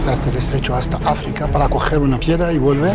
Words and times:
quizás 0.00 0.24
del 0.24 0.34
estrecho 0.34 0.74
hasta 0.74 0.96
África 1.04 1.46
para 1.48 1.68
coger 1.68 1.98
una 1.98 2.18
piedra 2.18 2.54
y 2.54 2.58
volver. 2.58 2.94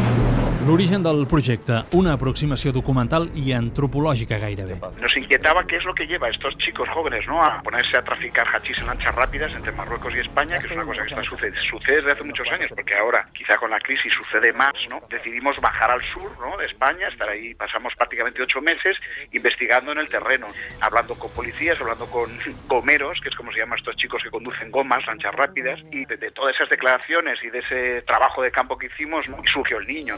L'origen 0.65 1.03
del 1.05 1.27
projecte, 1.29 1.83
una 1.93 2.15
aproximació 2.17 2.71
documental 2.73 3.27
i 3.37 3.51
antropològica 3.53 4.39
gairebé. 4.41 4.79
Nos 4.97 5.15
inquietaba 5.19 5.61
qué 5.69 5.77
es 5.77 5.85
lo 5.85 5.93
que 5.93 6.07
lleva 6.07 6.25
a 6.25 6.31
estos 6.31 6.57
chicos 6.57 6.89
jóvenes 6.89 7.27
¿no? 7.27 7.37
a 7.39 7.61
ponerse 7.61 7.95
a 7.99 8.01
traficar 8.01 8.47
hachís 8.47 8.79
en 8.79 8.87
lanchas 8.87 9.13
rápidas 9.13 9.53
entre 9.53 9.71
Marruecos 9.73 10.15
y 10.15 10.21
España, 10.21 10.57
que 10.57 10.65
es 10.65 10.73
una 10.73 10.83
cosa 10.83 11.03
que 11.03 11.09
está 11.09 11.23
sucede, 11.23 11.53
sucede 11.69 11.97
desde 11.97 12.13
hace 12.13 12.23
muchos 12.23 12.47
años, 12.51 12.67
porque 12.73 12.97
ahora, 12.97 13.29
quizá 13.35 13.57
con 13.57 13.69
la 13.69 13.79
crisis 13.79 14.11
sucede 14.17 14.53
más, 14.53 14.73
¿no? 14.89 15.03
Decidimos 15.07 15.55
bajar 15.61 15.91
al 15.91 16.01
sur 16.01 16.31
¿no? 16.39 16.57
de 16.57 16.65
España, 16.65 17.09
estar 17.09 17.29
ahí, 17.29 17.53
pasamos 17.53 17.93
prácticamente 17.95 18.41
ocho 18.41 18.59
meses 18.59 18.97
investigando 19.33 19.91
en 19.91 19.99
el 19.99 20.09
terreno, 20.09 20.47
hablando 20.81 21.13
con 21.13 21.31
policías, 21.31 21.79
hablando 21.79 22.07
con 22.07 22.31
gomeros, 22.67 23.21
que 23.21 23.29
es 23.29 23.35
como 23.35 23.51
se 23.51 23.59
llaman 23.59 23.77
estos 23.77 23.95
chicos 23.97 24.23
que 24.23 24.31
conducen 24.31 24.71
gomas, 24.71 25.05
lanchas 25.05 25.35
rápidas, 25.35 25.79
y 25.91 26.05
de, 26.05 26.17
de 26.17 26.31
todas 26.31 26.55
esas 26.55 26.69
declaraciones 26.69 27.37
y 27.43 27.51
de 27.51 27.59
ese 27.59 28.01
trabajo 28.07 28.41
de 28.41 28.49
campo 28.49 28.79
que 28.79 28.87
hicimos, 28.87 29.29
¿no? 29.29 29.37
surgió 29.53 29.77
el 29.77 29.85
niño. 29.85 30.15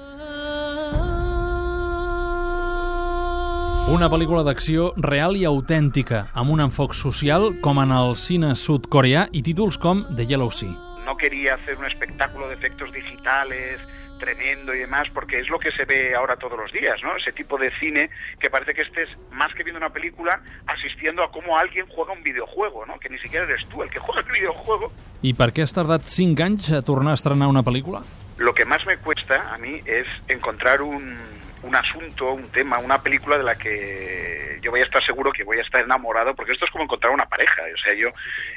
Una 3.88 4.10
pel·lícula 4.12 4.42
d'acció 4.44 4.90
real 5.00 5.38
i 5.40 5.46
autèntica, 5.48 6.26
amb 6.36 6.52
un 6.52 6.60
enfoc 6.60 6.92
social 6.92 7.54
com 7.64 7.78
en 7.80 7.94
el 7.96 8.18
cine 8.20 8.50
sud-coreà 8.60 9.22
i 9.32 9.40
títols 9.46 9.78
com 9.80 10.02
The 10.18 10.26
Yellow 10.28 10.52
Sea. 10.52 10.74
No 11.06 11.16
quería 11.16 11.54
hacer 11.54 11.78
un 11.78 11.86
espectáculo 11.86 12.50
de 12.50 12.56
efectos 12.56 12.92
digitales 12.92 13.80
tremendo 14.20 14.76
y 14.76 14.80
demás, 14.80 15.08
porque 15.14 15.40
es 15.40 15.48
lo 15.48 15.58
que 15.58 15.72
se 15.72 15.86
ve 15.86 16.14
ahora 16.16 16.36
todos 16.36 16.60
los 16.60 16.70
días, 16.74 17.00
¿no? 17.02 17.16
Ese 17.16 17.32
tipo 17.32 17.58
de 17.58 17.72
cine 17.80 18.10
que 18.42 18.50
parece 18.50 18.74
que 18.74 18.82
estés, 18.82 19.08
más 19.32 19.54
que 19.54 19.64
viendo 19.64 19.78
una 19.78 19.94
película, 19.94 20.42
asistiendo 20.66 21.24
a 21.24 21.32
cómo 21.32 21.58
alguien 21.58 21.86
juega 21.88 22.12
un 22.12 22.24
videojuego, 22.24 22.86
¿no? 22.86 23.00
Que 23.00 23.08
ni 23.08 23.20
siquiera 23.20 23.46
eres 23.46 23.66
tú 23.70 23.84
el 23.84 23.90
que 23.90 24.00
juega 24.00 24.20
el 24.20 24.34
videojuego. 24.34 24.92
I 25.24 25.32
per 25.32 25.54
què 25.56 25.64
has 25.64 25.72
tardat 25.72 26.04
5 26.04 26.44
anys 26.44 26.74
a 26.76 26.84
tornar 26.84 27.16
a 27.16 27.22
estrenar 27.22 27.48
una 27.48 27.64
pel·lícula? 27.64 28.04
Lo 28.38 28.52
que 28.54 28.66
más 28.66 28.86
me 28.86 28.98
cuesta 28.98 29.48
a 29.54 29.58
mí 29.58 29.80
es 29.86 30.06
encontrar 30.28 30.82
un, 30.82 31.16
un 31.64 31.76
asunto, 31.76 32.34
un 32.34 32.50
tema, 32.50 32.78
una 32.80 33.02
película 33.02 33.38
de 33.38 33.44
la 33.44 33.56
que 33.56 34.60
yo 34.62 34.72
voy 34.72 34.82
a 34.82 34.86
estar 34.86 35.04
seguro 35.06 35.32
que 35.32 35.44
voy 35.44 35.60
a 35.60 35.62
estar 35.62 35.82
enamorado, 35.82 36.36
porque 36.36 36.52
esto 36.52 36.66
es 36.66 36.72
como 36.72 36.84
encontrar 36.84 37.14
una 37.14 37.26
pareja. 37.26 37.62
O 37.74 37.78
sea, 37.78 37.94
yo 37.94 38.10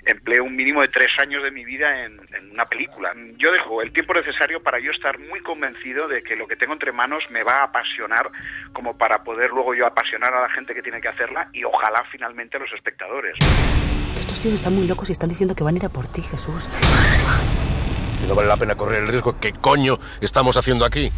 empleo 0.04 0.44
un 0.44 0.56
mínimo 0.56 0.82
de 0.82 0.88
tres 0.88 1.08
años 1.20 1.42
de 1.42 1.50
mi 1.50 1.64
vida 1.64 2.04
en, 2.04 2.18
en 2.36 2.50
una 2.50 2.64
película. 2.64 3.12
Yo 3.36 3.52
dejo 3.52 3.82
el 3.82 3.92
tiempo 3.92 4.14
necesario 4.14 4.62
para 4.62 4.78
yo 4.80 4.90
estar 4.90 5.18
muy 5.18 5.40
convencido 5.40 6.08
de 6.08 6.22
que 6.22 6.36
lo 6.36 6.46
que 6.46 6.56
tengo 6.56 6.72
entre 6.72 6.92
manos 6.92 7.24
me 7.30 7.42
va 7.42 7.58
a 7.58 7.64
apasionar 7.64 8.30
como 8.72 8.96
para 8.96 9.22
poder 9.22 9.50
luego 9.50 9.74
yo 9.74 9.86
apasionar 9.86 10.32
a 10.34 10.42
la 10.42 10.48
gente 10.50 10.74
que 10.74 10.82
tiene 10.82 11.00
que 11.00 11.08
hacerla 11.08 11.48
y 11.52 11.64
ojalá 11.64 12.04
finalmente 12.10 12.56
a 12.56 12.60
los 12.60 12.72
espectadores. 12.72 13.36
Estos 14.18 14.40
tíos 14.40 14.54
están 14.54 14.74
muy 14.74 14.86
locos 14.86 15.08
y 15.08 15.12
están 15.12 15.28
diciendo 15.28 15.54
que 15.54 15.64
van 15.64 15.74
a 15.74 15.78
ir 15.78 15.84
a 15.86 15.88
por 15.88 16.06
ti, 16.06 16.22
Jesús. 16.22 16.68
Si 18.18 18.26
no 18.26 18.34
vale 18.34 18.48
la 18.48 18.56
pena 18.56 18.74
correr 18.74 19.02
el 19.02 19.08
riesgo, 19.08 19.38
¿qué 19.40 19.52
coño 19.52 19.98
estamos 20.20 20.56
haciendo 20.56 20.84
aquí? 20.84 21.10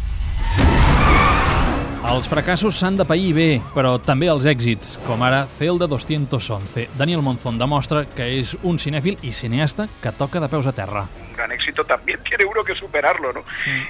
Els 2.03 2.27
fracassos 2.27 2.75
s'han 2.77 2.97
de 2.99 3.05
pair 3.07 3.31
bé, 3.33 3.47
però 3.73 3.93
també 4.03 4.27
els 4.29 4.45
èxits, 4.49 4.97
com 5.07 5.21
ara 5.23 5.45
Celda 5.55 5.87
211. 5.87 6.89
Daniel 6.99 7.23
Monzón 7.25 7.57
demostra 7.57 8.03
que 8.11 8.27
és 8.41 8.51
un 8.61 8.77
cinèfil 8.77 9.17
i 9.23 9.31
cineasta 9.33 9.87
que 10.03 10.11
toca 10.17 10.41
de 10.43 10.49
peus 10.51 10.67
a 10.67 10.73
terra. 10.75 11.07
un 11.29 11.33
gran 11.33 11.51
éxito 11.51 11.83
también 11.85 12.19
tiene 12.27 12.45
uno 12.45 12.63
que 12.63 12.75
superarlo, 12.75 13.31
¿no? 13.33 13.43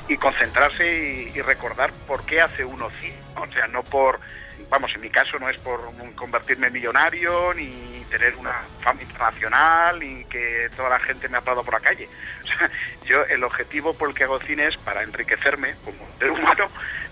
Y 0.07 0.17
concentrarse 0.17 0.85
y, 1.33 1.37
y 1.37 1.41
recordar 1.41 1.91
por 2.07 2.23
qué 2.25 2.39
hace 2.39 2.63
uno 2.63 2.89
cine. 3.01 3.17
O 3.35 3.51
sea, 3.51 3.67
no 3.67 3.83
por, 3.83 4.19
vamos, 4.69 4.91
en 4.95 5.01
mi 5.01 5.09
caso 5.09 5.37
no 5.39 5.49
es 5.49 5.59
por 5.59 5.81
convertirme 6.15 6.67
en 6.67 6.73
millonario, 6.73 7.53
ni 7.55 7.93
tener 8.09 8.35
una 8.35 8.53
fama 8.81 9.01
internacional, 9.01 9.99
ni 9.99 10.23
que 10.25 10.69
toda 10.77 10.89
la 10.89 10.99
gente 10.99 11.27
me 11.29 11.37
aplauda 11.37 11.63
por 11.63 11.73
la 11.73 11.79
calle. 11.79 12.07
O 12.43 12.45
sea, 12.45 12.69
yo 13.05 13.23
el 13.23 13.43
objetivo 13.43 13.93
por 13.93 14.09
el 14.09 14.15
que 14.15 14.25
hago 14.25 14.39
cine 14.41 14.67
es 14.67 14.77
para 14.77 15.01
enriquecerme 15.01 15.73
como 15.83 16.05
ser 16.19 16.29
humano, 16.29 16.67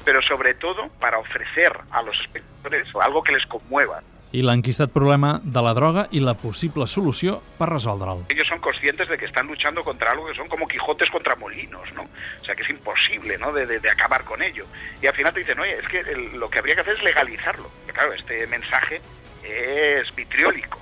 pero 0.05 0.21
sobre 0.21 0.53
todo 0.53 0.89
para 0.99 1.17
ofrecer 1.19 1.71
a 1.91 2.01
los 2.01 2.19
espectadores 2.22 2.88
algo 3.01 3.23
que 3.23 3.34
les 3.34 3.45
conmueva. 3.45 4.01
I 4.34 4.39
l'enquistat 4.47 4.94
problema 4.95 5.41
de 5.44 5.59
la 5.62 5.73
droga 5.75 6.06
i 6.16 6.22
la 6.23 6.34
possible 6.39 6.85
solució 6.88 7.41
per 7.59 7.67
resoldre'l. 7.67 8.22
ellos 8.29 8.47
son 8.47 8.59
conscientes 8.59 9.09
de 9.09 9.17
que 9.17 9.25
están 9.25 9.45
luchando 9.47 9.81
contra 9.84 10.12
algo 10.12 10.25
que 10.25 10.34
son 10.34 10.47
como 10.47 10.66
Quijotes 10.67 11.09
contra 11.12 11.35
molinos, 11.35 11.91
¿no? 11.95 12.03
O 12.03 12.44
sea, 12.45 12.56
que 12.56 12.63
es 12.63 12.69
imposible, 12.69 13.38
¿no? 13.38 13.51
De, 13.51 13.66
de- 13.66 13.79
de 13.81 13.89
acabar 13.91 14.23
con 14.23 14.41
ello. 14.41 14.66
Y 15.01 15.07
al 15.07 15.13
final 15.16 15.34
te 15.34 15.41
dicen, 15.41 15.59
oye, 15.59 15.78
es 15.78 15.88
que 15.88 16.00
el- 16.00 16.39
lo 16.39 16.50
que 16.50 16.59
habría 16.59 16.75
que 16.75 16.81
hacer 16.81 16.95
es 16.95 17.03
legalizarlo. 17.03 17.69
Que 17.85 17.91
claro, 17.91 18.13
este 18.13 18.47
mensaje 18.47 19.01
es 19.44 20.16
vitriólico, 20.16 20.79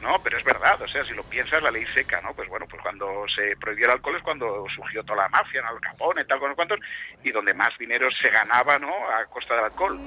¿no? 0.00 0.20
Pero 0.22 0.38
es 0.38 0.44
verdad, 0.44 0.80
o 0.80 0.88
sea, 0.88 1.04
si 1.04 1.14
lo 1.14 1.22
piensas, 1.24 1.62
la 1.62 1.70
ley 1.70 1.84
seca, 1.94 2.20
¿no? 2.20 2.34
Pues 2.34 2.48
bueno, 2.48 2.66
pues 2.68 2.82
cuando 2.82 3.24
se 3.34 3.56
prohibió 3.56 3.86
el 3.86 3.92
alcohol 3.92 4.16
es 4.16 4.22
cuando 4.22 4.64
surgió 4.74 5.02
toda 5.02 5.22
la 5.22 5.28
mafia, 5.28 5.62
¿no? 5.62 5.74
El 5.74 5.80
Capone, 5.80 6.24
tal, 6.24 6.38
con 6.38 6.54
cuantos, 6.54 6.80
y 7.22 7.30
donde 7.30 7.54
más 7.54 7.76
dinero 7.78 8.08
se 8.10 8.30
ganaba, 8.30 8.78
¿no? 8.78 8.92
A 9.10 9.24
costa 9.26 9.54
del 9.54 9.64
alcohol. 9.64 9.98